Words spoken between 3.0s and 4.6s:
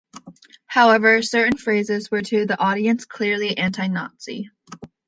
clearly anti-Nazi.